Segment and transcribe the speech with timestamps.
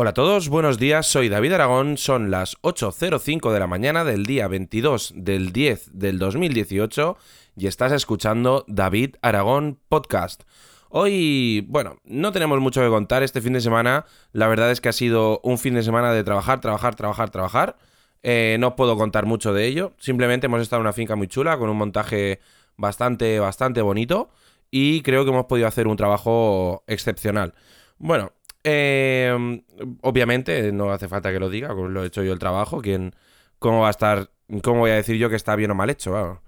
[0.00, 4.26] Hola a todos, buenos días, soy David Aragón, son las 8.05 de la mañana del
[4.26, 7.16] día 22 del 10 del 2018
[7.56, 10.44] y estás escuchando David Aragón Podcast.
[10.88, 14.88] Hoy, bueno, no tenemos mucho que contar este fin de semana, la verdad es que
[14.88, 17.76] ha sido un fin de semana de trabajar, trabajar, trabajar, trabajar.
[18.22, 21.58] Eh, no puedo contar mucho de ello, simplemente hemos estado en una finca muy chula
[21.58, 22.38] con un montaje
[22.76, 24.30] bastante, bastante bonito
[24.70, 27.52] y creo que hemos podido hacer un trabajo excepcional.
[27.98, 28.30] Bueno,
[28.64, 29.62] eh,
[30.02, 32.80] obviamente, no hace falta que lo diga, lo he hecho yo el trabajo.
[32.80, 33.14] ¿quién,
[33.58, 34.30] ¿Cómo va a estar?
[34.62, 36.42] ¿Cómo voy a decir yo que está bien o mal hecho?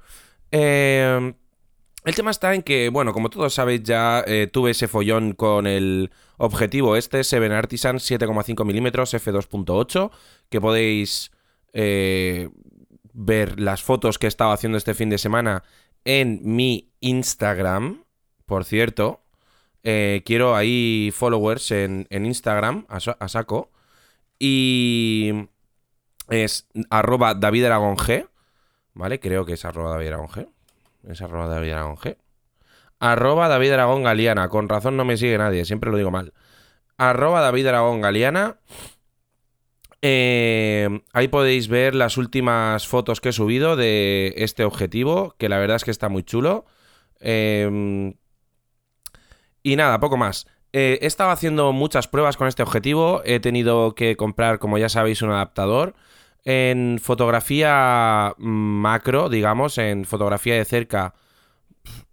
[0.51, 1.35] Eh,
[2.05, 5.67] el tema está en que, bueno, como todos sabéis ya, eh, tuve ese follón con
[5.67, 10.11] el objetivo este, Seven Artisan 7,5 milímetros f2.8,
[10.49, 11.31] que podéis
[13.13, 15.63] ver las fotos que he estado haciendo este fin de semana
[16.05, 18.05] en mi Instagram,
[18.47, 19.23] por cierto.
[19.83, 23.71] Eh, quiero ahí followers en, Instagram, a, saco.
[24.39, 25.33] Y
[26.29, 27.67] es arroba David.
[28.95, 29.21] ¿Vale?
[29.21, 30.13] Creo que es arroba David.
[31.09, 31.75] Es arroba David.
[34.51, 36.33] Con razón no me sigue nadie, siempre lo digo mal.
[36.97, 37.67] Arroba David.
[40.03, 45.59] Eh, ahí podéis ver las últimas fotos que he subido de este objetivo, que la
[45.59, 46.65] verdad es que está muy chulo.
[47.21, 48.15] Eh,
[49.63, 50.47] y nada, poco más.
[50.73, 53.23] Eh, he estado haciendo muchas pruebas con este objetivo.
[53.25, 55.95] He tenido que comprar, como ya sabéis, un adaptador.
[56.45, 61.15] En fotografía macro, digamos, en fotografía de cerca,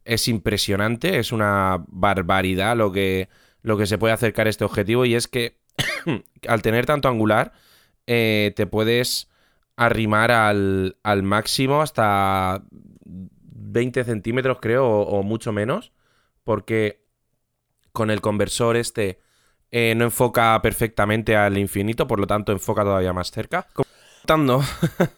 [0.05, 1.19] es impresionante.
[1.19, 3.29] Es una barbaridad lo que,
[3.61, 5.05] lo que se puede acercar a este objetivo.
[5.05, 5.59] Y es que
[6.47, 7.53] al tener tanto angular,
[8.07, 9.29] eh, te puedes
[9.75, 12.63] arrimar al, al, máximo hasta
[13.05, 15.91] 20 centímetros, creo, o mucho menos.
[16.43, 17.06] Porque
[17.97, 19.17] con el conversor este
[19.71, 23.67] eh, no enfoca perfectamente al infinito, por lo tanto enfoca todavía más cerca.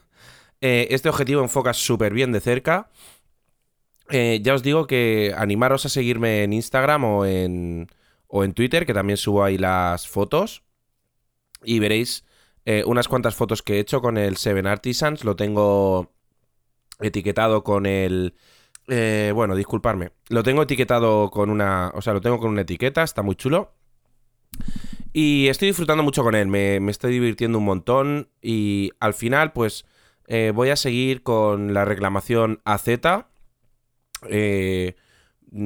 [0.61, 2.89] Eh, este objetivo enfoca súper bien de cerca.
[4.09, 7.87] Eh, ya os digo que animaros a seguirme en Instagram o en,
[8.27, 10.63] o en Twitter, que también subo ahí las fotos.
[11.63, 12.25] Y veréis
[12.85, 15.23] unas cuantas fotos que he hecho con el Seven Artisans.
[15.23, 16.11] Lo tengo
[16.99, 18.35] etiquetado con el
[18.89, 20.11] eh, bueno, disculparme.
[20.29, 21.91] Lo tengo etiquetado con una.
[21.93, 23.73] O sea, lo tengo con una etiqueta, está muy chulo.
[25.13, 28.29] Y estoy disfrutando mucho con él, me, estoy divirtiendo un montón.
[28.41, 29.85] Y al final, pues,
[30.27, 32.87] eh, voy a seguir con la reclamación AZ.
[34.27, 34.95] Eh,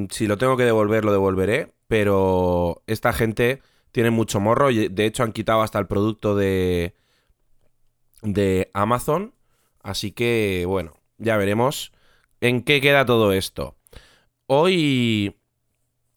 [0.10, 1.74] si lo tengo que devolver, lo devolveré.
[1.88, 4.70] Pero esta gente tiene mucho morro.
[4.72, 6.94] Y de hecho, han quitado hasta el producto de.
[8.22, 9.34] de Amazon.
[9.82, 11.94] Así que, bueno, ya veremos.
[12.44, 13.78] ¿En qué queda todo esto?
[14.48, 15.38] Hoy,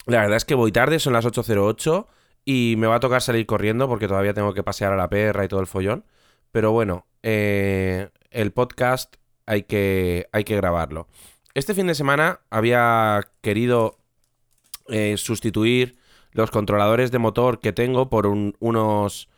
[0.07, 2.09] la verdad es que voy tarde, son las 8.08
[2.45, 5.45] y me va a tocar salir corriendo porque todavía tengo que pasear a la perra
[5.45, 6.05] y todo el follón.
[6.51, 9.15] Pero bueno, eh, el podcast
[9.47, 11.07] hay que, hay que grabarlo.
[11.55, 14.01] Este fin de semana había querido
[14.89, 15.97] eh, sustituir
[16.33, 19.29] los controladores de motor que tengo por unos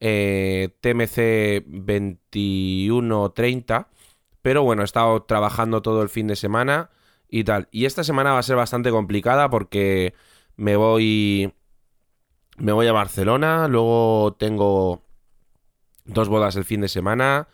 [0.00, 3.90] eh, TMC 2130
[4.42, 6.90] pero bueno, he estado trabajando todo el fin de semana
[7.28, 7.68] y tal.
[7.70, 10.14] Y esta semana va a ser bastante complicada porque
[10.56, 11.52] me voy.
[12.56, 13.68] Me voy a Barcelona.
[13.68, 15.02] Luego tengo
[16.04, 17.48] dos bodas el fin de semana.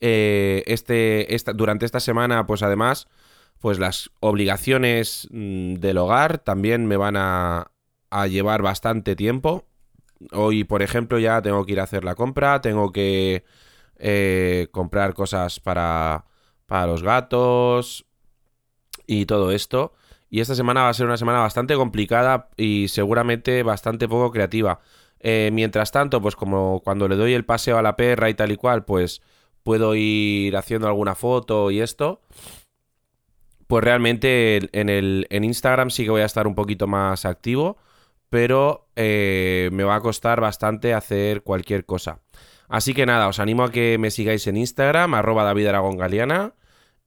[0.00, 3.08] Eh, este, esta, durante esta semana, pues además,
[3.60, 7.70] pues las obligaciones mm, del hogar también me van a,
[8.10, 9.64] a llevar bastante tiempo.
[10.32, 13.44] Hoy, por ejemplo, ya tengo que ir a hacer la compra, tengo que
[14.04, 16.24] eh, comprar cosas para,
[16.66, 18.04] para los gatos
[19.06, 19.94] y todo esto.
[20.28, 24.80] Y esta semana va a ser una semana bastante complicada y seguramente bastante poco creativa.
[25.20, 28.50] Eh, mientras tanto, pues como cuando le doy el paseo a la perra y tal
[28.50, 29.22] y cual, pues
[29.62, 32.20] puedo ir haciendo alguna foto y esto.
[33.68, 37.76] Pues realmente en, el, en Instagram sí que voy a estar un poquito más activo,
[38.30, 42.20] pero eh, me va a costar bastante hacer cualquier cosa.
[42.72, 45.98] Así que nada, os animo a que me sigáis en Instagram, arroba David Aragón.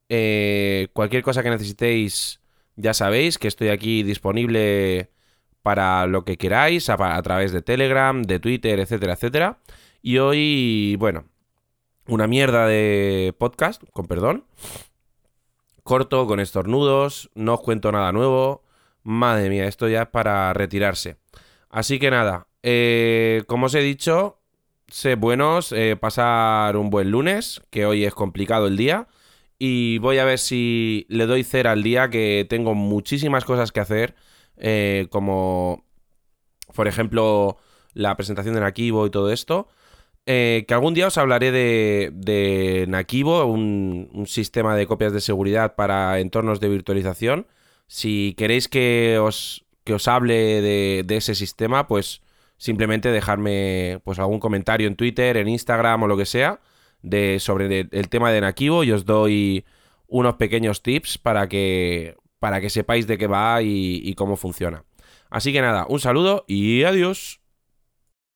[0.08, 2.40] Eh, cualquier cosa que necesitéis,
[2.76, 5.10] ya sabéis que estoy aquí disponible
[5.62, 9.58] para lo que queráis, a, través de Telegram, de Twitter, etcétera, etcétera.
[10.02, 11.24] Y hoy, bueno,
[12.06, 14.44] una mierda de podcast, con perdón.
[15.82, 18.62] Corto, con estornudos, no os cuento nada nuevo.
[19.02, 21.16] Madre mía, esto ya es para retirarse.
[21.70, 24.38] Así que nada, eh, como os he dicho,
[24.88, 29.08] sé buenos, eh, pasar un buen lunes, que hoy es complicado el día.
[29.58, 33.80] Y voy a ver si le doy cera al día, que tengo muchísimas cosas que
[33.80, 34.14] hacer,
[34.58, 35.84] eh, como
[36.74, 37.56] por ejemplo
[37.94, 39.68] la presentación de Nakivo y todo esto.
[40.26, 45.76] Eh, que algún día os hablaré de, de Nakivo, un, sistema de copias de seguridad
[45.76, 47.46] para entornos de virtualización.
[47.86, 52.22] Si queréis que os, que os hable de, de ese sistema, pues
[52.56, 56.60] simplemente dejarme pues algún comentario en Twitter, en Instagram o lo que sea
[57.02, 59.64] de, sobre el tema de Nakivo y os doy
[60.08, 64.84] unos pequeños tips para que, para que sepáis de qué va y cómo funciona.
[65.30, 67.40] Así que nada, un saludo y adiós.